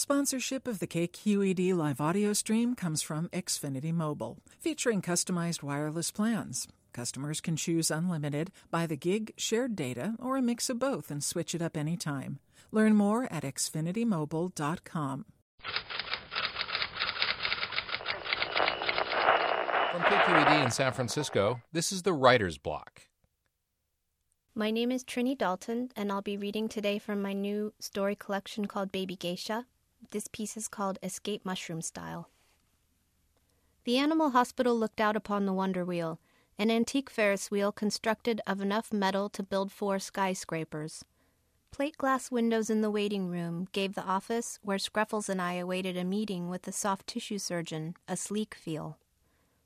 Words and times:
Sponsorship 0.00 0.66
of 0.66 0.78
the 0.78 0.86
KQED 0.86 1.74
live 1.74 2.00
audio 2.00 2.32
stream 2.32 2.74
comes 2.74 3.02
from 3.02 3.28
Xfinity 3.34 3.92
Mobile, 3.92 4.38
featuring 4.58 5.02
customized 5.02 5.62
wireless 5.62 6.10
plans. 6.10 6.66
Customers 6.94 7.42
can 7.42 7.54
choose 7.54 7.90
unlimited, 7.90 8.50
by 8.70 8.86
the 8.86 8.96
gig, 8.96 9.34
shared 9.36 9.76
data, 9.76 10.14
or 10.18 10.38
a 10.38 10.42
mix 10.42 10.70
of 10.70 10.78
both 10.78 11.10
and 11.10 11.22
switch 11.22 11.54
it 11.54 11.60
up 11.60 11.76
anytime. 11.76 12.38
Learn 12.72 12.96
more 12.96 13.30
at 13.30 13.42
xfinitymobile.com. 13.42 15.26
From 19.92 20.00
KQED 20.00 20.64
in 20.64 20.70
San 20.70 20.94
Francisco, 20.94 21.60
this 21.74 21.92
is 21.92 22.04
the 22.04 22.14
Writer's 22.14 22.56
Block. 22.56 23.02
My 24.54 24.70
name 24.70 24.92
is 24.92 25.04
Trinie 25.04 25.34
Dalton, 25.34 25.90
and 25.94 26.10
I'll 26.10 26.22
be 26.22 26.38
reading 26.38 26.70
today 26.70 26.98
from 26.98 27.20
my 27.20 27.34
new 27.34 27.74
story 27.78 28.16
collection 28.16 28.64
called 28.64 28.90
Baby 28.92 29.14
Geisha. 29.14 29.66
This 30.10 30.26
piece 30.26 30.56
is 30.56 30.66
called 30.66 30.98
Escape 31.02 31.44
Mushroom 31.44 31.82
Style. 31.82 32.30
The 33.84 33.96
animal 33.96 34.30
hospital 34.30 34.76
looked 34.76 35.00
out 35.00 35.16
upon 35.16 35.46
the 35.46 35.52
Wonder 35.52 35.84
Wheel, 35.84 36.18
an 36.58 36.70
antique 36.70 37.08
Ferris 37.08 37.50
wheel 37.50 37.70
constructed 37.70 38.40
of 38.46 38.60
enough 38.60 38.92
metal 38.92 39.28
to 39.30 39.42
build 39.42 39.70
four 39.70 39.98
skyscrapers. 39.98 41.04
Plate 41.70 41.96
glass 41.96 42.30
windows 42.30 42.68
in 42.68 42.80
the 42.80 42.90
waiting 42.90 43.28
room 43.28 43.68
gave 43.72 43.94
the 43.94 44.04
office, 44.04 44.58
where 44.62 44.78
Scruffles 44.78 45.28
and 45.28 45.40
I 45.40 45.54
awaited 45.54 45.96
a 45.96 46.04
meeting 46.04 46.48
with 46.48 46.62
the 46.62 46.72
soft 46.72 47.06
tissue 47.06 47.38
surgeon, 47.38 47.94
a 48.08 48.16
sleek 48.16 48.54
feel. 48.54 48.98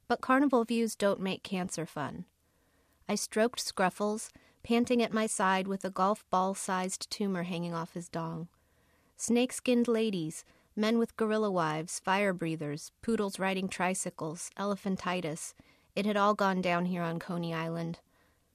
But 0.06 0.20
carnival 0.20 0.64
views 0.64 0.94
don't 0.94 1.20
make 1.20 1.42
cancer 1.42 1.86
fun. 1.86 2.26
I 3.08 3.14
stroked 3.14 3.60
Scruffles, 3.60 4.30
panting 4.62 5.02
at 5.02 5.12
my 5.12 5.26
side 5.26 5.66
with 5.66 5.84
a 5.84 5.90
golf 5.90 6.24
ball 6.30 6.54
sized 6.54 7.10
tumor 7.10 7.44
hanging 7.44 7.72
off 7.72 7.94
his 7.94 8.08
dong 8.08 8.48
snake 9.16 9.52
skinned 9.52 9.88
ladies, 9.88 10.44
men 10.76 10.98
with 10.98 11.16
gorilla 11.16 11.50
wives, 11.50 12.00
fire 12.00 12.32
breathers, 12.32 12.92
poodles 13.02 13.38
riding 13.38 13.68
tricycles, 13.68 14.50
elephantitis. 14.58 15.54
It 15.94 16.06
had 16.06 16.16
all 16.16 16.34
gone 16.34 16.60
down 16.60 16.86
here 16.86 17.02
on 17.02 17.18
Coney 17.18 17.54
Island. 17.54 18.00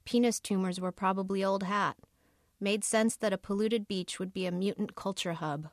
Penis 0.05 0.39
tumors 0.39 0.79
were 0.79 0.91
probably 0.91 1.43
old 1.43 1.63
hat. 1.63 1.97
Made 2.59 2.83
sense 2.83 3.15
that 3.15 3.31
a 3.31 3.37
polluted 3.37 3.87
beach 3.87 4.19
would 4.19 4.33
be 4.33 4.45
a 4.45 4.51
mutant 4.51 4.95
culture 4.95 5.33
hub. 5.33 5.69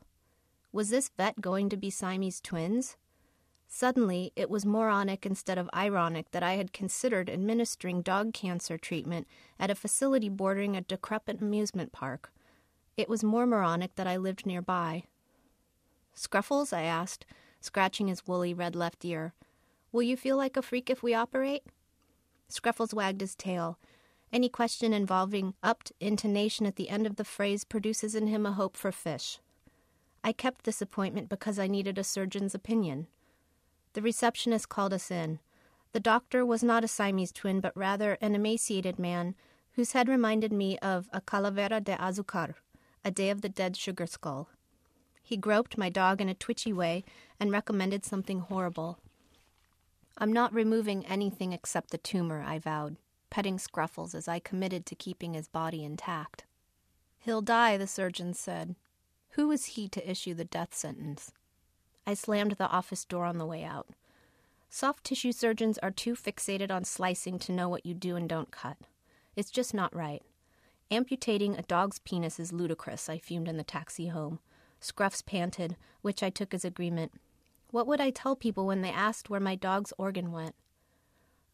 Was 0.71 0.89
this 0.89 1.09
vet 1.17 1.41
going 1.41 1.69
to 1.69 1.77
be 1.77 1.89
Siamese 1.89 2.39
twins? 2.39 2.95
Suddenly, 3.67 4.31
it 4.37 4.49
was 4.49 4.65
moronic 4.65 5.25
instead 5.25 5.57
of 5.57 5.69
ironic 5.75 6.31
that 6.31 6.43
I 6.43 6.53
had 6.53 6.71
considered 6.71 7.29
administering 7.29 8.01
dog 8.01 8.33
cancer 8.33 8.77
treatment 8.77 9.27
at 9.59 9.69
a 9.69 9.75
facility 9.75 10.29
bordering 10.29 10.77
a 10.77 10.81
decrepit 10.81 11.41
amusement 11.41 11.91
park. 11.91 12.31
It 12.97 13.07
was 13.07 13.23
more 13.23 13.45
moronic 13.45 13.95
that 13.95 14.07
I 14.07 14.17
lived 14.17 14.47
nearby. 14.47 15.03
Scruffles, 16.15 16.73
I 16.73 16.81
asked, 16.81 17.27
scratching 17.61 18.07
his 18.07 18.25
woolly 18.25 18.55
red 18.55 18.75
left 18.75 19.05
ear, 19.05 19.33
will 19.91 20.01
you 20.01 20.17
feel 20.17 20.35
like 20.35 20.57
a 20.57 20.63
freak 20.63 20.89
if 20.89 21.03
we 21.03 21.13
operate? 21.13 21.63
Scruffles 22.49 22.93
wagged 22.93 23.21
his 23.21 23.35
tail. 23.35 23.77
Any 24.33 24.49
question 24.49 24.93
involving 24.93 25.53
upped 25.61 25.91
intonation 25.99 26.65
at 26.65 26.75
the 26.75 26.89
end 26.89 27.05
of 27.05 27.17
the 27.17 27.23
phrase 27.23 27.63
produces 27.63 28.15
in 28.15 28.27
him 28.27 28.45
a 28.45 28.51
hope 28.51 28.75
for 28.75 28.91
fish. 28.91 29.39
I 30.23 30.31
kept 30.33 30.65
this 30.65 30.81
appointment 30.81 31.29
because 31.29 31.59
I 31.59 31.67
needed 31.67 31.97
a 31.97 32.03
surgeon's 32.03 32.55
opinion. 32.55 33.07
The 33.93 34.01
receptionist 34.01 34.69
called 34.69 34.93
us 34.93 35.11
in. 35.11 35.39
The 35.93 35.99
doctor 35.99 36.45
was 36.45 36.63
not 36.63 36.83
a 36.83 36.87
Siamese 36.87 37.31
twin, 37.31 37.61
but 37.61 37.77
rather 37.77 38.17
an 38.21 38.35
emaciated 38.35 38.99
man 38.99 39.35
whose 39.73 39.93
head 39.93 40.09
reminded 40.09 40.51
me 40.51 40.77
of 40.79 41.09
a 41.13 41.21
calavera 41.21 41.81
de 41.83 41.95
azucar, 41.95 42.55
a 43.07 43.11
Day 43.11 43.29
of 43.29 43.39
the 43.39 43.47
Dead 43.47 43.77
sugar 43.77 44.05
skull. 44.05 44.49
He 45.23 45.37
groped 45.37 45.77
my 45.77 45.87
dog 45.87 46.19
in 46.19 46.27
a 46.27 46.33
twitchy 46.33 46.73
way 46.73 47.05
and 47.39 47.49
recommended 47.49 48.03
something 48.03 48.41
horrible. 48.41 48.99
I'm 50.17 50.33
not 50.33 50.53
removing 50.53 51.05
anything 51.05 51.53
except 51.53 51.91
the 51.91 51.97
tumor, 51.97 52.43
I 52.45 52.59
vowed, 52.59 52.97
petting 53.29 53.59
Scruffles 53.59 54.13
as 54.13 54.27
I 54.27 54.39
committed 54.39 54.85
to 54.85 54.95
keeping 54.95 55.35
his 55.35 55.47
body 55.47 55.85
intact. 55.85 56.43
He'll 57.19 57.41
die, 57.41 57.77
the 57.77 57.87
surgeon 57.87 58.33
said. 58.33 58.75
Who 59.31 59.51
is 59.51 59.77
he 59.77 59.87
to 59.87 60.11
issue 60.11 60.33
the 60.33 60.43
death 60.43 60.75
sentence? 60.75 61.31
I 62.05 62.13
slammed 62.13 62.57
the 62.57 62.67
office 62.67 63.05
door 63.05 63.23
on 63.23 63.37
the 63.37 63.45
way 63.45 63.63
out. 63.63 63.87
Soft 64.69 65.05
tissue 65.05 65.31
surgeons 65.31 65.77
are 65.77 65.91
too 65.91 66.13
fixated 66.13 66.71
on 66.71 66.83
slicing 66.83 67.39
to 67.39 67.53
know 67.53 67.69
what 67.69 67.85
you 67.85 67.93
do 67.93 68.17
and 68.17 68.27
don't 68.27 68.51
cut. 68.51 68.75
It's 69.37 69.49
just 69.49 69.73
not 69.73 69.95
right. 69.95 70.23
Amputating 70.89 71.55
a 71.55 71.63
dog's 71.63 71.99
penis 71.99 72.39
is 72.39 72.53
ludicrous, 72.53 73.09
I 73.09 73.17
fumed 73.17 73.47
in 73.47 73.57
the 73.57 73.63
taxi 73.63 74.07
home. 74.07 74.39
Scruffs 74.79 75.25
panted, 75.25 75.75
which 76.01 76.23
I 76.23 76.29
took 76.29 76.53
as 76.53 76.63
agreement. 76.63 77.11
What 77.71 77.87
would 77.87 77.99
I 77.99 78.09
tell 78.09 78.35
people 78.35 78.65
when 78.65 78.81
they 78.81 78.91
asked 78.91 79.29
where 79.29 79.39
my 79.39 79.55
dog's 79.55 79.91
organ 79.97 80.31
went? 80.31 80.55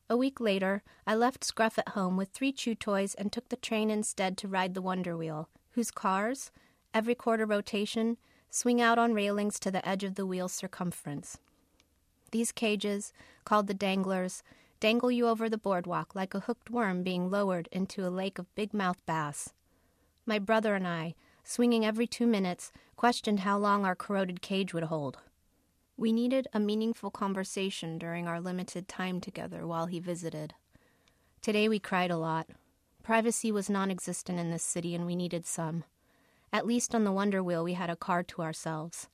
A 0.10 0.18
week 0.18 0.40
later, 0.40 0.84
I 1.08 1.16
left 1.16 1.44
Scruff 1.44 1.80
at 1.80 1.90
home 1.90 2.18
with 2.18 2.30
three 2.30 2.52
chew 2.52 2.76
toys 2.76 3.16
and 3.16 3.32
took 3.32 3.50
the 3.50 3.56
train 3.56 3.90
instead 3.90 4.38
to 4.38 4.48
ride 4.48 4.76
the 4.76 4.82
Wonder 4.82 5.18
Wheel, 5.18 5.50
whose 5.72 5.90
cars, 5.90 6.52
every 6.94 7.16
quarter 7.16 7.46
rotation, 7.46 8.18
swing 8.52 8.80
out 8.80 9.00
on 9.00 9.16
railings 9.16 9.60
to 9.62 9.72
the 9.72 9.88
edge 9.88 10.04
of 10.04 10.14
the 10.14 10.28
wheel's 10.28 10.54
circumference. 10.54 11.40
These 12.32 12.52
cages, 12.52 13.14
called 13.46 13.66
the 13.66 13.74
danglers, 13.74 14.44
dangle 14.84 15.10
you 15.10 15.30
over 15.30 15.48
the 15.48 15.58
boardwalk 15.58 16.14
like 16.14 16.34
a 16.34 16.42
hooked 16.42 16.70
worm 16.70 17.04
being 17.04 17.32
lowered 17.32 17.70
into 17.72 18.06
a 18.06 18.12
lake 18.12 18.38
of 18.38 18.54
big 18.54 18.74
mouth 18.74 19.02
bass. 19.06 19.54
My 20.26 20.40
brother 20.40 20.76
and 20.76 20.86
I, 20.86 21.16
swinging 21.42 21.86
every 21.86 22.06
two 22.06 22.28
minutes, 22.28 22.70
questioned 22.98 23.40
how 23.40 23.58
long 23.58 23.86
our 23.86 23.96
corroded 23.96 24.42
cage 24.42 24.74
would 24.74 24.84
hold. 24.84 25.20
We 25.96 26.12
needed 26.12 26.50
a 26.52 26.60
meaningful 26.60 27.12
conversation 27.12 27.98
during 27.98 28.28
our 28.28 28.42
limited 28.42 28.90
time 28.90 29.22
together 29.22 29.66
while 29.66 29.86
he 29.86 30.02
visited. 30.02 30.54
Today 31.42 31.70
we 31.70 31.80
cried 31.80 32.12
a 32.12 32.18
lot. 32.18 32.50
Privacy 33.04 33.54
was 33.54 33.70
non 33.70 33.90
existent 33.90 34.38
in 34.38 34.52
this 34.52 34.64
city, 34.64 34.94
and 34.94 35.06
we 35.06 35.16
needed 35.16 35.46
some. 35.46 35.86
At 36.52 36.68
least 36.68 36.94
on 36.94 37.06
the 37.06 37.14
Wonder 37.14 37.42
Wheel, 37.42 37.64
we 37.64 37.76
had 37.76 37.90
a 37.90 37.96
car 37.96 38.22
to 38.24 38.42
ourselves. 38.42 39.08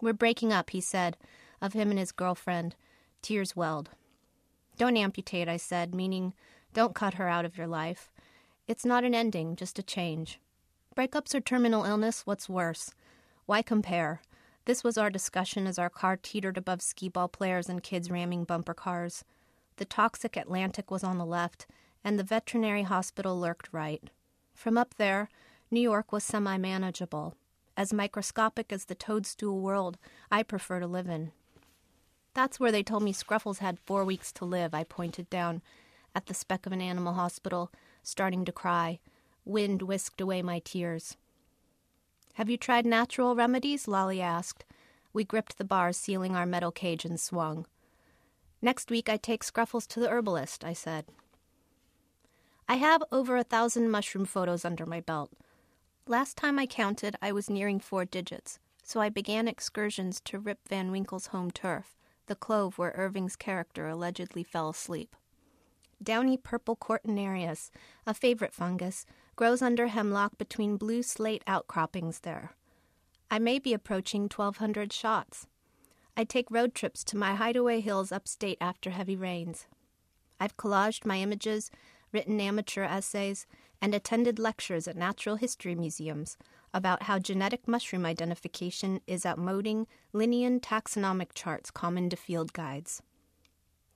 We're 0.00 0.12
breaking 0.12 0.52
up, 0.52 0.70
he 0.70 0.80
said, 0.80 1.16
of 1.60 1.72
him 1.72 1.90
and 1.90 1.98
his 1.98 2.12
girlfriend. 2.12 2.76
Tears 3.22 3.56
welled. 3.56 3.90
Don't 4.78 4.96
amputate, 4.96 5.48
I 5.48 5.56
said, 5.56 5.94
meaning 5.94 6.32
don't 6.72 6.94
cut 6.94 7.14
her 7.14 7.28
out 7.28 7.44
of 7.44 7.58
your 7.58 7.66
life. 7.66 8.12
It's 8.68 8.84
not 8.84 9.02
an 9.02 9.14
ending, 9.14 9.56
just 9.56 9.78
a 9.78 9.82
change. 9.82 10.38
Breakups 10.96 11.34
or 11.34 11.40
terminal 11.40 11.84
illness, 11.84 12.22
what's 12.24 12.48
worse? 12.48 12.94
Why 13.46 13.60
compare? 13.60 14.22
This 14.66 14.84
was 14.84 14.96
our 14.96 15.10
discussion 15.10 15.66
as 15.66 15.78
our 15.78 15.90
car 15.90 16.16
teetered 16.16 16.56
above 16.56 16.80
skee 16.80 17.08
ball 17.08 17.26
players 17.26 17.68
and 17.68 17.82
kids 17.82 18.10
ramming 18.10 18.44
bumper 18.44 18.74
cars. 18.74 19.24
The 19.78 19.84
toxic 19.84 20.36
Atlantic 20.36 20.90
was 20.90 21.02
on 21.02 21.18
the 21.18 21.26
left, 21.26 21.66
and 22.04 22.16
the 22.16 22.24
veterinary 22.24 22.82
hospital 22.82 23.40
lurked 23.40 23.70
right. 23.72 24.10
From 24.54 24.78
up 24.78 24.94
there, 24.94 25.28
New 25.70 25.80
York 25.80 26.12
was 26.12 26.22
semi 26.22 26.56
manageable. 26.56 27.34
As 27.76 27.92
microscopic 27.92 28.72
as 28.72 28.84
the 28.84 28.94
toadstool 28.94 29.60
world 29.60 29.98
I 30.30 30.44
prefer 30.44 30.78
to 30.78 30.86
live 30.86 31.08
in. 31.08 31.32
That's 32.38 32.60
where 32.60 32.70
they 32.70 32.84
told 32.84 33.02
me 33.02 33.12
Scruffles 33.12 33.58
had 33.58 33.80
four 33.80 34.04
weeks 34.04 34.30
to 34.34 34.44
live. 34.44 34.72
I 34.72 34.84
pointed 34.84 35.28
down 35.28 35.60
at 36.14 36.26
the 36.26 36.34
speck 36.34 36.66
of 36.66 36.72
an 36.72 36.80
animal 36.80 37.14
hospital, 37.14 37.72
starting 38.04 38.44
to 38.44 38.52
cry. 38.52 39.00
Wind 39.44 39.82
whisked 39.82 40.20
away 40.20 40.40
my 40.40 40.60
tears. 40.60 41.16
Have 42.34 42.48
you 42.48 42.56
tried 42.56 42.86
natural 42.86 43.34
remedies? 43.34 43.88
Lolly 43.88 44.22
asked. 44.22 44.64
We 45.12 45.24
gripped 45.24 45.58
the 45.58 45.64
bars 45.64 45.96
sealing 45.96 46.36
our 46.36 46.46
metal 46.46 46.70
cage 46.70 47.04
and 47.04 47.18
swung. 47.18 47.66
Next 48.62 48.88
week 48.88 49.08
I 49.08 49.16
take 49.16 49.42
Scruffles 49.42 49.88
to 49.88 49.98
the 49.98 50.08
herbalist, 50.08 50.64
I 50.64 50.74
said. 50.74 51.06
I 52.68 52.76
have 52.76 53.02
over 53.10 53.36
a 53.36 53.42
thousand 53.42 53.90
mushroom 53.90 54.26
photos 54.26 54.64
under 54.64 54.86
my 54.86 55.00
belt. 55.00 55.32
Last 56.06 56.36
time 56.36 56.60
I 56.60 56.66
counted, 56.66 57.16
I 57.20 57.32
was 57.32 57.50
nearing 57.50 57.80
four 57.80 58.04
digits, 58.04 58.60
so 58.84 59.00
I 59.00 59.08
began 59.08 59.48
excursions 59.48 60.20
to 60.26 60.38
Rip 60.38 60.68
Van 60.68 60.92
Winkle's 60.92 61.26
home 61.26 61.50
turf 61.50 61.97
the 62.28 62.36
clove 62.36 62.78
where 62.78 62.92
Irving's 62.96 63.36
character 63.36 63.88
allegedly 63.88 64.44
fell 64.44 64.70
asleep. 64.70 65.16
Downy 66.02 66.36
purple 66.36 66.76
Cortinarius, 66.76 67.70
a 68.06 68.14
favorite 68.14 68.54
fungus, 68.54 69.04
grows 69.34 69.60
under 69.60 69.88
hemlock 69.88 70.38
between 70.38 70.76
blue 70.76 71.02
slate 71.02 71.42
outcroppings 71.46 72.20
there. 72.20 72.52
I 73.30 73.38
may 73.38 73.58
be 73.58 73.74
approaching 73.74 74.22
1,200 74.22 74.92
shots. 74.92 75.46
I 76.16 76.24
take 76.24 76.50
road 76.50 76.74
trips 76.74 77.02
to 77.04 77.16
my 77.16 77.34
hideaway 77.34 77.80
hills 77.80 78.12
upstate 78.12 78.58
after 78.60 78.90
heavy 78.90 79.16
rains. 79.16 79.66
I've 80.40 80.56
collaged 80.56 81.04
my 81.04 81.18
images, 81.18 81.70
written 82.12 82.40
amateur 82.40 82.84
essays, 82.84 83.46
and 83.82 83.94
attended 83.94 84.38
lectures 84.38 84.88
at 84.88 84.96
natural 84.96 85.36
history 85.36 85.74
museums, 85.74 86.36
about 86.72 87.04
how 87.04 87.18
genetic 87.18 87.66
mushroom 87.66 88.04
identification 88.04 89.00
is 89.06 89.24
outmoding 89.24 89.86
Linnean 90.12 90.60
taxonomic 90.60 91.28
charts 91.34 91.70
common 91.70 92.10
to 92.10 92.16
field 92.16 92.52
guides. 92.52 93.02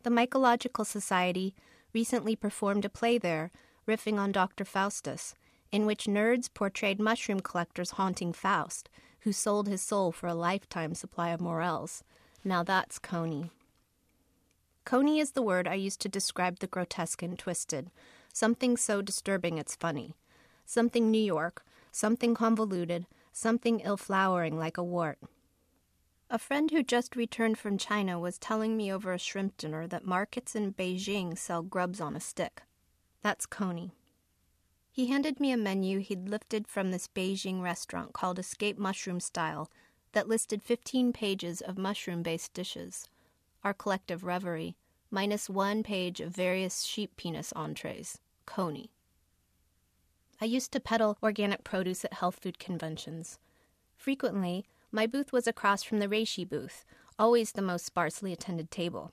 The 0.02 0.10
Mycological 0.10 0.86
Society 0.86 1.54
recently 1.92 2.34
performed 2.34 2.84
a 2.84 2.88
play 2.88 3.19
there, 3.19 3.50
riffing 3.86 4.19
on 4.19 4.32
Dr. 4.32 4.64
Faustus, 4.64 5.34
in 5.70 5.86
which 5.86 6.04
nerds 6.04 6.52
portrayed 6.52 7.00
mushroom 7.00 7.40
collectors 7.40 7.92
haunting 7.92 8.32
Faust, 8.32 8.88
who 9.20 9.32
sold 9.32 9.69
his 9.69 9.80
soul 9.80 10.12
for 10.12 10.26
a 10.26 10.34
lifetime 10.34 10.94
supply 10.94 11.30
of 11.30 11.40
morels. 11.40 12.02
Now 12.44 12.62
that's 12.62 12.98
Coney. 12.98 13.50
Coney 14.84 15.20
is 15.20 15.32
the 15.32 15.42
word 15.42 15.69
I 15.69 15.74
use 15.74 15.96
to 15.98 16.08
describe 16.08 16.58
the 16.58 16.66
grotesque 16.66 17.22
and 17.22 17.38
twisted, 17.38 17.90
something 18.32 18.76
so 18.76 19.00
disturbing 19.00 19.58
it's 19.58 19.76
funny, 19.76 20.16
something 20.66 21.10
New 21.10 21.22
York, 21.22 21.64
something 21.93 22.35
convoluted, 22.35 23.06
something 23.31 23.81
ill 23.81 23.97
flowering 23.97 24.59
like 24.59 24.77
a 24.77 24.83
wart. 24.83 25.19
A 26.29 26.39
friend 26.39 26.71
who 26.71 26.83
just 26.83 27.15
returned 27.15 27.59
from 27.59 27.77
China 27.77 28.19
was 28.19 28.39
telling 28.39 28.77
me 28.77 28.91
over 28.91 29.12
a 29.12 29.19
shrimp 29.19 29.59
dinner 29.59 29.87
that 29.87 30.06
markets 30.06 30.56
in 30.56 30.73
Beijing 30.73 31.37
sell 31.37 31.62
grubs 31.62 32.00
on 32.00 32.17
a 32.17 32.21
stick. 32.21 32.62
That's 33.23 33.44
Coney. 33.44 33.93
He 34.91 35.06
handed 35.06 35.41
me 35.41 35.53
a 35.53 35.56
menu 35.56 35.99
he'd 35.99 36.29
lifted 36.29 36.67
from 36.67 36.91
this 36.91 37.06
Beijing 37.06 37.61
restaurant 37.61 38.15
called 38.15 38.39
Escape 38.39 38.79
Mushroom 38.79 39.21
Style 39.21 39.71
that 40.12 40.29
listed 40.29 40.62
15 40.62 41.12
pages 41.12 41.61
of 41.61 41.79
mushroom 41.79 42.23
based 42.23 42.55
dishes. 42.55 43.09
Our 43.62 43.75
collective 43.75 44.25
reverie, 44.25 44.77
minus 45.11 45.50
one 45.50 45.83
page 45.83 46.21
of 46.21 46.35
various 46.35 46.83
sheep 46.83 47.17
penis 47.17 47.53
entrees. 47.55 48.19
Coney. 48.47 48.91
I 50.43 50.47
used 50.47 50.73
to 50.73 50.81
peddle 50.81 51.19
organic 51.23 51.62
produce 51.62 52.05
at 52.05 52.15
health 52.15 52.41
food 52.43 52.59
conventions. 52.59 53.39
Frequently, 53.94 54.65
my 54.91 55.06
booth 55.06 55.33
was 55.33 55.47
across 55.47 55.85
from 55.85 56.00
the 56.00 56.09
reishi 56.09 56.44
booth, 56.44 56.85
always 57.17 57.53
the 57.53 57.62
most 57.62 57.87
sparsely 57.87 58.33
attended 58.33 58.69
table. 58.69 59.12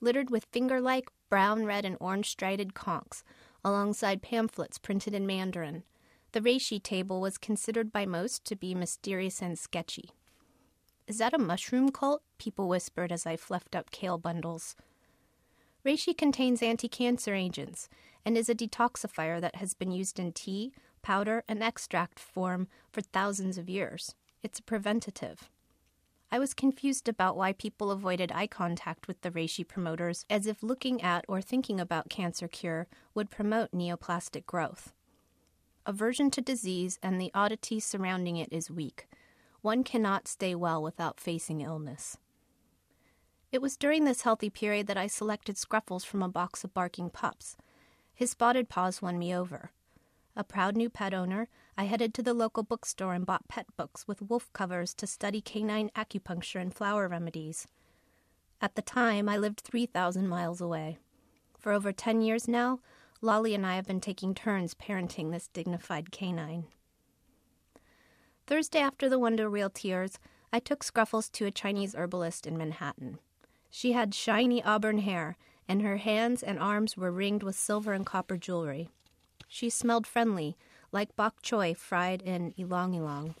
Littered 0.00 0.30
with 0.30 0.44
finger 0.52 0.80
like 0.80 1.08
brown, 1.28 1.64
red, 1.64 1.84
and 1.84 1.96
orange 1.98 2.30
striated 2.30 2.72
conchs, 2.72 3.24
alongside 3.64 4.22
pamphlets 4.22 4.78
printed 4.78 5.12
in 5.12 5.26
Mandarin, 5.26 5.82
the 6.30 6.40
reishi 6.40 6.80
table 6.80 7.20
was 7.20 7.36
considered 7.36 7.92
by 7.92 8.06
most 8.06 8.44
to 8.44 8.54
be 8.54 8.76
mysterious 8.76 9.42
and 9.42 9.58
sketchy. 9.58 10.10
Is 11.08 11.18
that 11.18 11.34
a 11.34 11.38
mushroom 11.38 11.90
cult? 11.90 12.22
People 12.38 12.68
whispered 12.68 13.10
as 13.10 13.26
I 13.26 13.34
fluffed 13.34 13.74
up 13.74 13.90
kale 13.90 14.18
bundles. 14.18 14.76
Reishi 15.84 16.16
contains 16.16 16.62
anti 16.62 16.88
cancer 16.88 17.34
agents 17.34 17.88
and 18.24 18.36
is 18.36 18.48
a 18.48 18.54
detoxifier 18.54 19.40
that 19.40 19.56
has 19.56 19.74
been 19.74 19.90
used 19.90 20.18
in 20.18 20.32
tea, 20.32 20.72
powder, 21.02 21.44
and 21.48 21.62
extract 21.62 22.18
form 22.18 22.68
for 22.90 23.00
thousands 23.00 23.58
of 23.58 23.70
years. 23.70 24.14
It's 24.42 24.58
a 24.58 24.62
preventative. 24.62 25.48
I 26.30 26.38
was 26.38 26.52
confused 26.52 27.08
about 27.08 27.36
why 27.36 27.54
people 27.54 27.90
avoided 27.90 28.32
eye 28.32 28.48
contact 28.48 29.08
with 29.08 29.22
the 29.22 29.30
reishi 29.30 29.66
promoters, 29.66 30.26
as 30.28 30.46
if 30.46 30.62
looking 30.62 31.00
at 31.00 31.24
or 31.26 31.40
thinking 31.40 31.80
about 31.80 32.10
cancer 32.10 32.48
cure 32.48 32.86
would 33.14 33.30
promote 33.30 33.72
neoplastic 33.72 34.44
growth. 34.44 34.92
Aversion 35.86 36.30
to 36.32 36.42
disease 36.42 36.98
and 37.02 37.18
the 37.18 37.30
oddity 37.32 37.80
surrounding 37.80 38.36
it 38.36 38.52
is 38.52 38.70
weak. 38.70 39.08
One 39.62 39.82
cannot 39.82 40.28
stay 40.28 40.54
well 40.54 40.82
without 40.82 41.18
facing 41.18 41.62
illness. 41.62 42.18
It 43.50 43.62
was 43.62 43.78
during 43.78 44.04
this 44.04 44.22
healthy 44.22 44.50
period 44.50 44.86
that 44.88 44.98
I 44.98 45.06
selected 45.06 45.56
Scruffles 45.56 46.04
from 46.04 46.22
a 46.22 46.28
box 46.28 46.64
of 46.64 46.74
barking 46.74 47.08
pups. 47.08 47.56
His 48.14 48.30
spotted 48.30 48.68
paws 48.68 49.00
won 49.00 49.18
me 49.18 49.34
over. 49.34 49.70
A 50.36 50.44
proud 50.44 50.76
new 50.76 50.90
pet 50.90 51.14
owner, 51.14 51.48
I 51.76 51.84
headed 51.84 52.12
to 52.14 52.22
the 52.22 52.34
local 52.34 52.62
bookstore 52.62 53.14
and 53.14 53.24
bought 53.24 53.48
pet 53.48 53.66
books 53.76 54.06
with 54.06 54.20
wolf 54.20 54.52
covers 54.52 54.92
to 54.94 55.06
study 55.06 55.40
canine 55.40 55.90
acupuncture 55.96 56.60
and 56.60 56.74
flower 56.74 57.08
remedies. 57.08 57.66
At 58.60 58.74
the 58.74 58.82
time, 58.82 59.28
I 59.28 59.38
lived 59.38 59.60
3,000 59.60 60.28
miles 60.28 60.60
away. 60.60 60.98
For 61.58 61.72
over 61.72 61.90
10 61.90 62.20
years 62.20 62.48
now, 62.48 62.80
Lolly 63.22 63.54
and 63.54 63.66
I 63.66 63.76
have 63.76 63.86
been 63.86 64.00
taking 64.00 64.34
turns 64.34 64.74
parenting 64.74 65.30
this 65.32 65.48
dignified 65.48 66.12
canine. 66.12 66.66
Thursday 68.46 68.80
after 68.80 69.08
the 69.08 69.18
Wonder 69.18 69.50
Wheel 69.50 69.70
tears, 69.70 70.18
I 70.52 70.60
took 70.60 70.84
Scruffles 70.84 71.30
to 71.32 71.46
a 71.46 71.50
Chinese 71.50 71.94
herbalist 71.94 72.46
in 72.46 72.56
Manhattan. 72.58 73.18
She 73.70 73.92
had 73.92 74.14
shiny 74.14 74.62
auburn 74.62 74.98
hair, 74.98 75.36
and 75.68 75.82
her 75.82 75.98
hands 75.98 76.42
and 76.42 76.58
arms 76.58 76.96
were 76.96 77.12
ringed 77.12 77.42
with 77.42 77.56
silver 77.56 77.92
and 77.92 78.06
copper 78.06 78.36
jewelry. 78.36 78.88
She 79.46 79.70
smelled 79.70 80.06
friendly, 80.06 80.56
like 80.92 81.16
bok 81.16 81.42
choy 81.42 81.76
fried 81.76 82.22
in 82.22 82.54
ylang 82.56 82.94
ylang. 82.94 83.34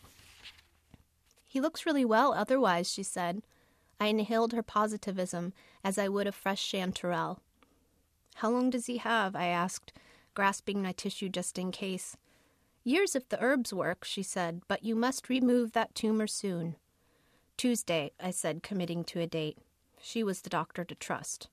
He 1.46 1.60
looks 1.60 1.86
really 1.86 2.04
well 2.04 2.34
otherwise, 2.34 2.90
she 2.90 3.02
said. 3.02 3.42
I 3.98 4.06
inhaled 4.06 4.52
her 4.52 4.62
positivism 4.62 5.54
as 5.82 5.98
I 5.98 6.08
would 6.08 6.26
a 6.26 6.32
fresh 6.32 6.70
chanterelle. 6.70 7.38
How 8.36 8.50
long 8.50 8.70
does 8.70 8.86
he 8.86 8.98
have? 8.98 9.34
I 9.34 9.46
asked, 9.46 9.92
grasping 10.34 10.82
my 10.82 10.92
tissue 10.92 11.28
just 11.28 11.58
in 11.58 11.72
case. 11.72 12.16
Years 12.84 13.16
if 13.16 13.28
the 13.28 13.42
herbs 13.42 13.72
work, 13.72 14.04
she 14.04 14.22
said, 14.22 14.62
but 14.68 14.84
you 14.84 14.94
must 14.94 15.28
remove 15.28 15.72
that 15.72 15.94
tumor 15.94 16.26
soon. 16.26 16.76
Tuesday, 17.56 18.12
I 18.20 18.30
said, 18.30 18.62
committing 18.62 19.02
to 19.04 19.20
a 19.20 19.26
date. 19.26 19.58
She 20.00 20.22
was 20.22 20.40
the 20.40 20.50
doctor 20.50 20.84
to 20.84 20.94
trust. 20.94 21.48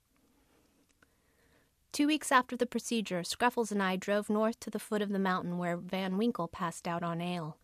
Two 1.92 2.08
weeks 2.08 2.32
after 2.32 2.58
the 2.58 2.66
procedure, 2.66 3.22
Scruffles 3.22 3.72
and 3.72 3.82
I 3.82 3.96
drove 3.96 4.30
north 4.30 4.60
to 4.60 4.70
the 4.70 4.80
foot 4.80 5.02
of 5.02 5.10
the 5.10 5.20
mountain 5.20 5.58
where 5.58 5.78
Van 5.78 6.18
Winkle 6.18 6.50
passed 6.50 6.88
out 6.88 7.04
on 7.04 7.22
ale. 7.22 7.58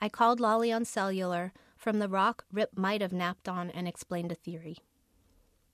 I 0.00 0.10
called 0.10 0.40
Lolly 0.40 0.70
on 0.70 0.84
cellular 0.84 1.52
from 1.76 1.98
the 1.98 2.08
rock 2.08 2.44
Rip 2.52 2.76
might 2.76 3.00
have 3.00 3.12
napped 3.12 3.48
on 3.48 3.70
and 3.70 3.88
explained 3.88 4.30
a 4.30 4.34
theory. 4.34 4.78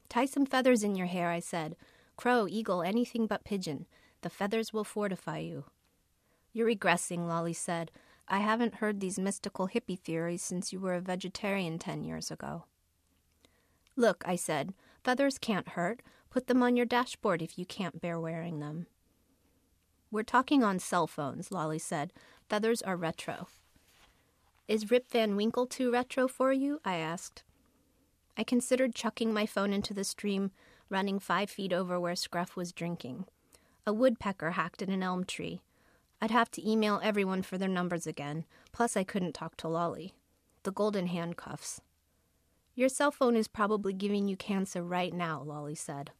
Tie 0.08 0.26
some 0.26 0.46
feathers 0.46 0.84
in 0.84 0.94
your 0.94 1.08
hair, 1.08 1.30
I 1.30 1.40
said. 1.40 1.74
Crow, 2.16 2.46
eagle, 2.48 2.82
anything 2.82 3.26
but 3.26 3.44
pigeon. 3.44 3.86
The 4.20 4.30
feathers 4.30 4.72
will 4.72 4.84
fortify 4.84 5.38
you. 5.38 5.64
You're 6.52 6.68
regressing, 6.68 7.26
Lolly 7.26 7.54
said. 7.54 7.90
I 8.28 8.38
haven't 8.38 8.76
heard 8.76 9.00
these 9.00 9.18
mystical 9.18 9.68
hippie 9.68 9.98
theories 9.98 10.42
since 10.42 10.72
you 10.72 10.78
were 10.78 10.94
a 10.94 11.00
vegetarian 11.00 11.78
ten 11.78 12.04
years 12.04 12.30
ago. 12.30 12.64
Look, 13.96 14.22
I 14.26 14.36
said, 14.36 14.74
feathers 15.04 15.38
can't 15.38 15.68
hurt. 15.70 16.02
Put 16.30 16.46
them 16.46 16.62
on 16.62 16.76
your 16.76 16.86
dashboard 16.86 17.42
if 17.42 17.58
you 17.58 17.66
can't 17.66 18.00
bear 18.00 18.18
wearing 18.18 18.60
them. 18.60 18.86
We're 20.10 20.22
talking 20.22 20.62
on 20.62 20.78
cell 20.78 21.06
phones, 21.06 21.52
Lolly 21.52 21.78
said. 21.78 22.12
Feathers 22.48 22.82
are 22.82 22.96
retro. 22.96 23.48
Is 24.68 24.90
Rip 24.90 25.10
Van 25.10 25.36
Winkle 25.36 25.66
too 25.66 25.90
retro 25.90 26.28
for 26.28 26.52
you? 26.52 26.80
I 26.84 26.96
asked. 26.96 27.42
I 28.36 28.44
considered 28.44 28.94
chucking 28.94 29.32
my 29.32 29.44
phone 29.44 29.72
into 29.72 29.92
the 29.92 30.04
stream 30.04 30.52
running 30.88 31.18
five 31.18 31.50
feet 31.50 31.72
over 31.72 31.98
where 31.98 32.14
Scruff 32.14 32.56
was 32.56 32.72
drinking. 32.72 33.26
A 33.86 33.92
woodpecker 33.92 34.52
hacked 34.52 34.82
at 34.82 34.88
an 34.88 35.02
elm 35.02 35.24
tree. 35.24 35.62
I'd 36.20 36.30
have 36.30 36.50
to 36.52 36.70
email 36.70 37.00
everyone 37.02 37.42
for 37.42 37.58
their 37.58 37.68
numbers 37.68 38.06
again, 38.06 38.44
plus 38.70 38.96
I 38.96 39.02
couldn't 39.02 39.32
talk 39.32 39.56
to 39.58 39.68
Lolly. 39.68 40.14
The 40.62 40.70
golden 40.70 41.08
handcuffs. 41.08 41.80
Your 42.74 42.88
cell 42.88 43.10
phone 43.10 43.36
is 43.36 43.48
probably 43.48 43.92
giving 43.92 44.28
you 44.28 44.36
cancer 44.36 44.82
right 44.82 45.12
now, 45.12 45.42
Lolly 45.42 45.74
said. 45.74 46.10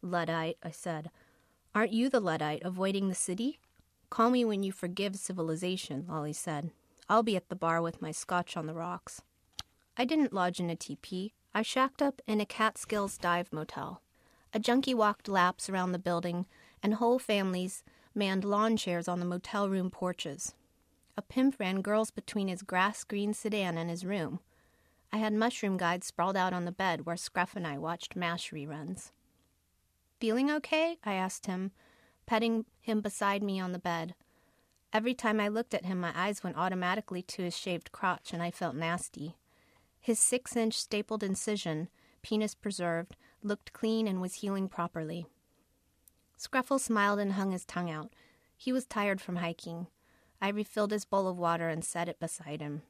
Luddite, 0.00 0.56
I 0.62 0.70
said. 0.70 1.10
Aren't 1.74 1.92
you 1.92 2.08
the 2.08 2.20
Luddite 2.20 2.62
avoiding 2.64 3.08
the 3.08 3.14
city? 3.14 3.58
Call 4.08 4.30
me 4.30 4.44
when 4.44 4.62
you 4.62 4.72
forgive 4.72 5.16
civilization, 5.16 6.06
Lolly 6.08 6.32
said. 6.32 6.70
I'll 7.08 7.22
be 7.22 7.36
at 7.36 7.50
the 7.50 7.56
bar 7.56 7.82
with 7.82 8.00
my 8.00 8.12
scotch 8.12 8.56
on 8.56 8.66
the 8.66 8.74
rocks. 8.74 9.20
I 9.96 10.06
didn't 10.06 10.32
lodge 10.32 10.58
in 10.58 10.70
a 10.70 10.76
teepee. 10.76 11.34
I 11.52 11.62
shacked 11.62 12.00
up 12.00 12.22
in 12.26 12.40
a 12.40 12.46
Catskills 12.46 13.18
dive 13.18 13.52
motel. 13.52 14.00
A 14.54 14.58
junkie 14.58 14.94
walked 14.94 15.28
laps 15.28 15.68
around 15.68 15.92
the 15.92 15.98
building, 15.98 16.46
and 16.82 16.94
whole 16.94 17.18
families 17.18 17.82
manned 18.14 18.44
lawn 18.44 18.76
chairs 18.76 19.06
on 19.06 19.20
the 19.20 19.26
motel 19.26 19.68
room 19.68 19.90
porches. 19.90 20.54
A 21.16 21.22
pimp 21.22 21.60
ran 21.60 21.82
girls 21.82 22.10
between 22.10 22.48
his 22.48 22.62
grass 22.62 23.04
green 23.04 23.34
sedan 23.34 23.76
and 23.76 23.90
his 23.90 24.04
room. 24.04 24.40
I 25.12 25.18
had 25.18 25.32
mushroom 25.32 25.76
guides 25.76 26.06
sprawled 26.06 26.36
out 26.36 26.52
on 26.52 26.64
the 26.64 26.72
bed 26.72 27.04
where 27.04 27.16
Scruff 27.16 27.56
and 27.56 27.66
I 27.66 27.78
watched 27.78 28.16
MASH 28.16 28.50
reruns. 28.50 29.10
Feeling 30.20 30.50
okay? 30.50 30.98
I 31.04 31.14
asked 31.14 31.46
him, 31.46 31.72
petting 32.26 32.64
him 32.80 33.00
beside 33.00 33.42
me 33.42 33.58
on 33.58 33.72
the 33.72 33.78
bed. 33.78 34.14
Every 34.92 35.14
time 35.14 35.40
I 35.40 35.48
looked 35.48 35.74
at 35.74 35.84
him, 35.84 36.00
my 36.00 36.12
eyes 36.14 36.44
went 36.44 36.56
automatically 36.56 37.22
to 37.22 37.42
his 37.42 37.56
shaved 37.56 37.90
crotch, 37.92 38.32
and 38.32 38.42
I 38.42 38.50
felt 38.50 38.74
nasty. 38.74 39.36
His 40.00 40.18
six 40.18 40.56
inch 40.56 40.78
stapled 40.78 41.22
incision, 41.22 41.88
penis 42.22 42.54
preserved, 42.54 43.16
looked 43.42 43.72
clean 43.72 44.06
and 44.06 44.20
was 44.20 44.34
healing 44.34 44.68
properly. 44.68 45.26
Scruffle 46.38 46.80
smiled 46.80 47.18
and 47.18 47.32
hung 47.32 47.52
his 47.52 47.64
tongue 47.64 47.90
out. 47.90 48.12
He 48.56 48.72
was 48.72 48.86
tired 48.86 49.20
from 49.20 49.36
hiking. 49.36 49.88
I 50.40 50.48
refilled 50.48 50.90
his 50.90 51.04
bowl 51.04 51.28
of 51.28 51.36
water 51.36 51.68
and 51.68 51.84
set 51.84 52.08
it 52.08 52.18
beside 52.18 52.60
him. 52.60 52.82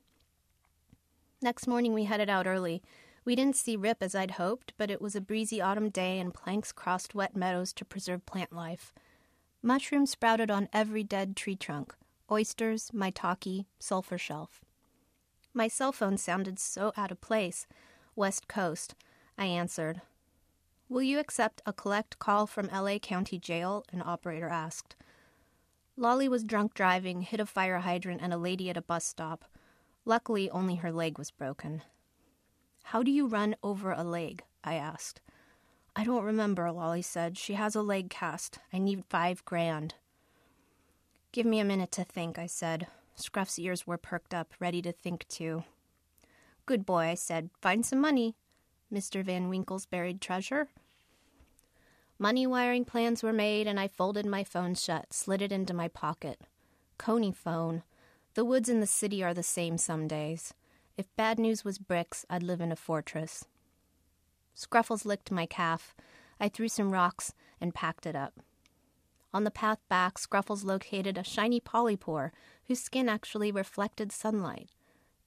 Next 1.42 1.66
morning, 1.66 1.94
we 1.94 2.04
headed 2.04 2.28
out 2.28 2.46
early. 2.46 2.82
We 3.24 3.34
didn't 3.34 3.56
see 3.56 3.74
Rip 3.74 4.02
as 4.02 4.14
I'd 4.14 4.32
hoped, 4.32 4.74
but 4.76 4.90
it 4.90 5.00
was 5.00 5.16
a 5.16 5.22
breezy 5.22 5.60
autumn 5.60 5.88
day 5.88 6.18
and 6.18 6.34
planks 6.34 6.70
crossed 6.70 7.14
wet 7.14 7.34
meadows 7.34 7.72
to 7.74 7.84
preserve 7.84 8.26
plant 8.26 8.52
life. 8.52 8.92
Mushrooms 9.62 10.10
sprouted 10.10 10.50
on 10.50 10.68
every 10.72 11.02
dead 11.02 11.36
tree 11.36 11.56
trunk 11.56 11.94
oysters, 12.30 12.90
maitake, 12.94 13.64
sulfur 13.78 14.18
shelf. 14.18 14.60
My 15.52 15.66
cell 15.66 15.90
phone 15.92 16.16
sounded 16.16 16.58
so 16.58 16.92
out 16.96 17.10
of 17.10 17.20
place. 17.20 17.66
West 18.14 18.46
Coast. 18.46 18.94
I 19.36 19.46
answered. 19.46 20.02
Will 20.88 21.02
you 21.02 21.18
accept 21.18 21.62
a 21.66 21.72
collect 21.72 22.18
call 22.18 22.46
from 22.46 22.68
LA 22.68 22.98
County 22.98 23.38
Jail? 23.38 23.84
An 23.92 24.02
operator 24.04 24.48
asked. 24.48 24.94
Lolly 25.96 26.28
was 26.28 26.44
drunk 26.44 26.74
driving, 26.74 27.22
hit 27.22 27.40
a 27.40 27.46
fire 27.46 27.78
hydrant, 27.78 28.20
and 28.22 28.32
a 28.32 28.38
lady 28.38 28.70
at 28.70 28.76
a 28.76 28.82
bus 28.82 29.04
stop. 29.04 29.44
Luckily, 30.04 30.50
only 30.50 30.76
her 30.76 30.92
leg 30.92 31.18
was 31.18 31.30
broken. 31.30 31.82
How 32.84 33.02
do 33.02 33.10
you 33.10 33.26
run 33.26 33.54
over 33.62 33.92
a 33.92 34.02
leg? 34.02 34.42
I 34.64 34.74
asked. 34.74 35.20
I 35.94 36.04
don't 36.04 36.24
remember, 36.24 36.70
Lolly 36.70 37.02
said. 37.02 37.36
She 37.36 37.54
has 37.54 37.74
a 37.74 37.82
leg 37.82 38.10
cast. 38.10 38.58
I 38.72 38.78
need 38.78 39.04
five 39.08 39.44
grand. 39.44 39.94
Give 41.32 41.46
me 41.46 41.60
a 41.60 41.64
minute 41.64 41.92
to 41.92 42.04
think, 42.04 42.38
I 42.38 42.46
said. 42.46 42.86
Scruff's 43.14 43.58
ears 43.58 43.86
were 43.86 43.98
perked 43.98 44.34
up, 44.34 44.54
ready 44.58 44.80
to 44.82 44.92
think 44.92 45.28
too. 45.28 45.64
Good 46.66 46.86
boy, 46.86 47.08
I 47.08 47.14
said. 47.14 47.50
Find 47.60 47.84
some 47.84 48.00
money. 48.00 48.34
Mr. 48.92 49.24
Van 49.24 49.48
Winkle's 49.48 49.86
buried 49.86 50.20
treasure? 50.20 50.68
Money 52.18 52.46
wiring 52.46 52.84
plans 52.84 53.22
were 53.22 53.32
made, 53.32 53.66
and 53.66 53.78
I 53.78 53.88
folded 53.88 54.26
my 54.26 54.44
phone 54.44 54.74
shut, 54.74 55.12
slid 55.12 55.40
it 55.42 55.52
into 55.52 55.72
my 55.72 55.88
pocket. 55.88 56.40
Coney 56.98 57.32
phone. 57.32 57.82
The 58.40 58.46
woods 58.46 58.70
in 58.70 58.80
the 58.80 58.86
city 58.86 59.22
are 59.22 59.34
the 59.34 59.42
same 59.42 59.76
some 59.76 60.08
days. 60.08 60.54
If 60.96 61.14
bad 61.14 61.38
news 61.38 61.62
was 61.62 61.76
bricks, 61.76 62.24
I'd 62.30 62.42
live 62.42 62.62
in 62.62 62.72
a 62.72 62.74
fortress. 62.74 63.44
Scruffles 64.56 65.04
licked 65.04 65.30
my 65.30 65.44
calf. 65.44 65.94
I 66.40 66.48
threw 66.48 66.66
some 66.66 66.90
rocks 66.90 67.34
and 67.60 67.74
packed 67.74 68.06
it 68.06 68.16
up. 68.16 68.40
On 69.34 69.44
the 69.44 69.50
path 69.50 69.80
back, 69.90 70.18
Scruffles 70.18 70.64
located 70.64 71.18
a 71.18 71.22
shiny 71.22 71.60
polypore 71.60 72.30
whose 72.66 72.80
skin 72.80 73.10
actually 73.10 73.52
reflected 73.52 74.10
sunlight. 74.10 74.70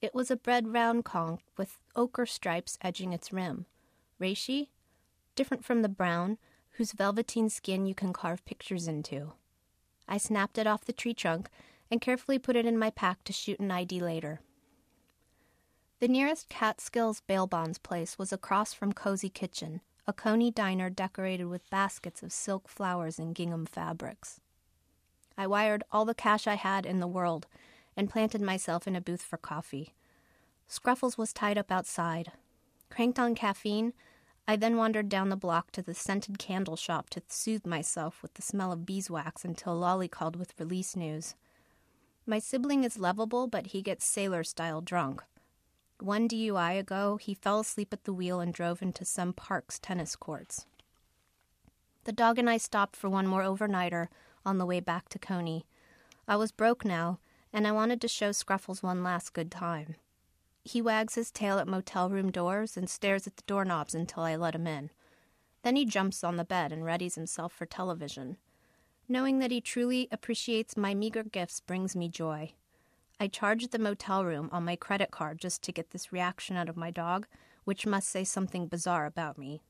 It 0.01 0.15
was 0.15 0.31
a 0.31 0.35
bread 0.35 0.73
round 0.73 1.05
conch 1.05 1.41
with 1.55 1.77
ochre 1.95 2.25
stripes 2.25 2.79
edging 2.81 3.13
its 3.13 3.31
rim. 3.31 3.67
Reishi? 4.19 4.69
Different 5.35 5.63
from 5.63 5.83
the 5.83 5.87
brown, 5.87 6.39
whose 6.77 6.93
velveteen 6.93 7.51
skin 7.51 7.85
you 7.85 7.93
can 7.93 8.11
carve 8.11 8.43
pictures 8.45 8.87
into. 8.87 9.33
I 10.07 10.17
snapped 10.17 10.57
it 10.57 10.65
off 10.65 10.85
the 10.85 10.93
tree 10.93 11.13
trunk 11.13 11.51
and 11.93 12.01
carefully 12.01 12.39
put 12.39 12.55
it 12.55 12.65
in 12.65 12.75
my 12.75 12.89
pack 12.89 13.23
to 13.23 13.31
shoot 13.31 13.59
an 13.59 13.69
ID 13.69 13.99
later. 13.99 14.41
The 15.99 16.07
nearest 16.07 16.49
Catskills 16.49 17.21
bail 17.27 17.45
bonds 17.45 17.77
place 17.77 18.17
was 18.17 18.33
across 18.33 18.73
from 18.73 18.93
Cozy 18.93 19.29
Kitchen, 19.29 19.79
a 20.07 20.11
coney 20.11 20.49
diner 20.49 20.89
decorated 20.89 21.45
with 21.45 21.69
baskets 21.69 22.23
of 22.23 22.31
silk 22.31 22.67
flowers 22.67 23.19
and 23.19 23.35
gingham 23.35 23.67
fabrics. 23.67 24.39
I 25.37 25.45
wired 25.45 25.83
all 25.91 26.03
the 26.03 26.15
cash 26.15 26.47
I 26.47 26.55
had 26.55 26.87
in 26.87 26.99
the 26.99 27.05
world 27.05 27.45
and 27.95 28.09
planted 28.09 28.41
myself 28.41 28.87
in 28.87 28.95
a 28.95 29.01
booth 29.01 29.21
for 29.21 29.37
coffee. 29.37 29.93
Scruffles 30.67 31.15
was 31.15 31.31
tied 31.31 31.59
up 31.59 31.71
outside. 31.71 32.31
Cranked 32.89 33.19
on 33.19 33.35
caffeine, 33.35 33.93
I 34.47 34.55
then 34.55 34.77
wandered 34.77 35.09
down 35.09 35.29
the 35.29 35.35
block 35.35 35.71
to 35.73 35.83
the 35.83 35.93
scented 35.93 36.39
candle 36.39 36.75
shop 36.75 37.11
to 37.11 37.21
soothe 37.27 37.67
myself 37.67 38.23
with 38.23 38.33
the 38.33 38.41
smell 38.41 38.71
of 38.71 38.83
beeswax 38.83 39.45
until 39.45 39.75
Lolly 39.75 40.07
called 40.07 40.35
with 40.35 40.59
release 40.59 40.95
news. 40.95 41.35
My 42.25 42.39
sibling 42.39 42.85
is 42.85 42.97
lovable, 42.97 43.47
but 43.47 43.67
he 43.67 43.81
gets 43.81 44.05
sailor 44.05 44.43
style 44.43 44.79
drunk. 44.79 45.23
One 45.99 46.27
DUI 46.27 46.79
ago, 46.79 47.17
he 47.17 47.33
fell 47.33 47.59
asleep 47.59 47.91
at 47.91 48.05
the 48.05 48.13
wheel 48.13 48.39
and 48.39 48.53
drove 48.53 48.81
into 48.81 49.03
some 49.03 49.33
park's 49.33 49.77
tennis 49.77 50.15
courts. 50.15 50.65
The 52.05 52.11
dog 52.11 52.39
and 52.39 52.49
I 52.49 52.57
stopped 52.57 52.95
for 52.95 53.09
one 53.09 53.27
more 53.27 53.41
overnighter 53.41 54.07
on 54.45 54.57
the 54.57 54.65
way 54.65 54.79
back 54.79 55.09
to 55.09 55.19
Coney. 55.19 55.65
I 56.27 56.37
was 56.37 56.51
broke 56.51 56.85
now, 56.85 57.19
and 57.51 57.67
I 57.67 57.71
wanted 57.71 57.99
to 58.01 58.07
show 58.07 58.31
Scruffles 58.31 58.81
one 58.81 59.03
last 59.03 59.33
good 59.33 59.51
time. 59.51 59.95
He 60.63 60.81
wags 60.81 61.15
his 61.15 61.31
tail 61.31 61.59
at 61.59 61.67
motel 61.67 62.09
room 62.09 62.31
doors 62.31 62.77
and 62.77 62.89
stares 62.89 63.27
at 63.27 63.35
the 63.35 63.43
doorknobs 63.45 63.93
until 63.93 64.23
I 64.23 64.35
let 64.37 64.55
him 64.55 64.67
in. 64.67 64.91
Then 65.63 65.75
he 65.75 65.85
jumps 65.85 66.23
on 66.23 66.37
the 66.37 66.45
bed 66.45 66.71
and 66.71 66.83
readies 66.83 67.15
himself 67.15 67.51
for 67.51 67.65
television. 67.65 68.37
Knowing 69.07 69.39
that 69.39 69.51
he 69.51 69.59
truly 69.59 70.07
appreciates 70.11 70.77
my 70.77 70.93
meager 70.93 71.23
gifts 71.23 71.59
brings 71.59 71.95
me 71.95 72.07
joy. 72.07 72.51
I 73.19 73.27
charged 73.27 73.71
the 73.71 73.79
motel 73.79 74.25
room 74.25 74.49
on 74.51 74.65
my 74.65 74.75
credit 74.75 75.11
card 75.11 75.39
just 75.39 75.61
to 75.63 75.71
get 75.71 75.91
this 75.91 76.11
reaction 76.11 76.55
out 76.55 76.69
of 76.69 76.77
my 76.77 76.89
dog, 76.89 77.27
which 77.63 77.85
must 77.85 78.09
say 78.09 78.23
something 78.23 78.67
bizarre 78.67 79.05
about 79.05 79.37
me. 79.37 79.61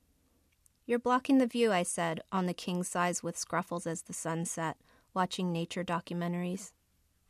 You're 0.86 1.00
blocking 1.00 1.38
the 1.38 1.48
view, 1.48 1.72
I 1.72 1.84
said, 1.84 2.22
on 2.32 2.46
the 2.46 2.54
king 2.54 2.84
size 2.84 3.24
with 3.24 3.38
Scruffles 3.38 3.88
as 3.88 4.04
the 4.04 4.14
sun 4.14 4.46
set, 4.46 4.78
watching 5.14 5.52
nature 5.52 5.84
documentaries. 5.84 6.72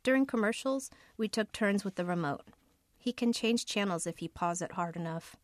During 0.02 0.26
commercials, 0.26 0.90
we 1.16 1.28
took 1.28 1.52
turns 1.52 1.84
with 1.84 1.94
the 1.94 2.04
remote. 2.04 2.42
He 2.98 3.12
can 3.12 3.32
change 3.32 3.66
channels 3.66 4.06
if 4.06 4.18
he 4.18 4.28
paws 4.28 4.60
it 4.60 4.72
hard 4.72 4.96
enough. 4.96 5.36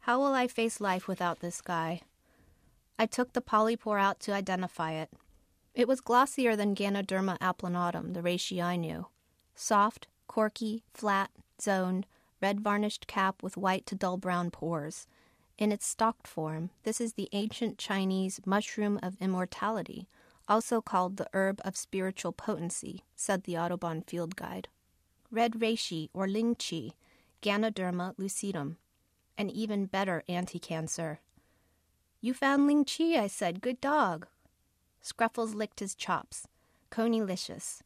How 0.00 0.18
will 0.18 0.34
I 0.34 0.48
face 0.48 0.80
life 0.80 1.06
without 1.08 1.40
this 1.40 1.60
guy? 1.60 2.02
I 2.98 3.06
took 3.06 3.32
the 3.32 3.40
polypore 3.40 4.00
out 4.00 4.20
to 4.20 4.32
identify 4.32 4.92
it. 4.92 5.10
It 5.78 5.86
was 5.86 6.00
glossier 6.00 6.56
than 6.56 6.74
Ganoderma 6.74 7.38
applanatum, 7.38 8.12
the 8.12 8.20
reishi 8.20 8.60
I 8.60 8.74
knew. 8.74 9.06
Soft, 9.54 10.08
corky, 10.26 10.82
flat, 10.92 11.30
zoned, 11.62 12.04
red 12.42 12.58
varnished 12.58 13.06
cap 13.06 13.44
with 13.44 13.56
white 13.56 13.86
to 13.86 13.94
dull 13.94 14.16
brown 14.16 14.50
pores. 14.50 15.06
In 15.56 15.70
its 15.70 15.86
stalked 15.86 16.26
form, 16.26 16.70
this 16.82 17.00
is 17.00 17.12
the 17.12 17.28
ancient 17.30 17.78
Chinese 17.78 18.40
mushroom 18.44 18.98
of 19.04 19.16
immortality, 19.20 20.08
also 20.48 20.80
called 20.80 21.16
the 21.16 21.28
herb 21.32 21.60
of 21.64 21.76
spiritual 21.76 22.32
potency, 22.32 23.04
said 23.14 23.44
the 23.44 23.56
Audubon 23.56 24.02
field 24.02 24.34
guide. 24.34 24.66
Red 25.30 25.60
reishi 25.60 26.08
or 26.12 26.26
ling 26.26 26.56
chi, 26.56 26.90
Ganoderma 27.40 28.16
lucidum, 28.16 28.78
an 29.36 29.48
even 29.48 29.86
better 29.86 30.24
anti 30.28 30.58
cancer. 30.58 31.20
You 32.20 32.34
found 32.34 32.66
ling 32.66 32.84
chi, 32.84 33.16
I 33.16 33.28
said. 33.28 33.60
Good 33.60 33.80
dog. 33.80 34.26
Scruffles 35.02 35.54
licked 35.54 35.80
his 35.80 35.94
chops. 35.94 36.46
Coney-licious. 36.90 37.82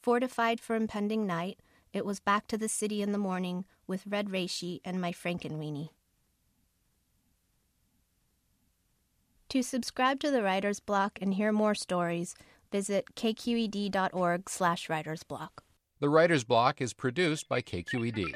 Fortified 0.00 0.60
for 0.60 0.76
impending 0.76 1.26
night, 1.26 1.58
it 1.92 2.04
was 2.04 2.20
back 2.20 2.46
to 2.48 2.58
the 2.58 2.68
city 2.68 3.02
in 3.02 3.12
the 3.12 3.18
morning 3.18 3.64
with 3.86 4.06
red 4.06 4.28
reishi 4.28 4.80
and 4.84 5.00
my 5.00 5.12
frankenweenie. 5.12 5.90
To 9.50 9.62
subscribe 9.62 10.20
to 10.20 10.30
the 10.30 10.42
Writer's 10.42 10.78
Block 10.78 11.18
and 11.22 11.34
hear 11.34 11.52
more 11.52 11.74
stories, 11.74 12.34
visit 12.70 13.14
kqed.org 13.14 14.48
slash 14.50 14.88
writersblock. 14.88 15.48
The 16.00 16.08
Writer's 16.10 16.44
Block 16.44 16.80
is 16.82 16.92
produced 16.92 17.48
by 17.48 17.62
KQED. 17.62 18.26